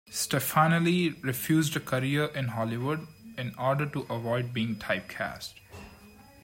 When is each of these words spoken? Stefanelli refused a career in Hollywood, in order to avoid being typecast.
Stefanelli 0.09 1.23
refused 1.23 1.75
a 1.75 1.79
career 1.79 2.25
in 2.33 2.47
Hollywood, 2.47 3.05
in 3.37 3.53
order 3.53 3.85
to 3.85 3.99
avoid 4.09 4.51
being 4.51 4.77
typecast. 4.77 5.51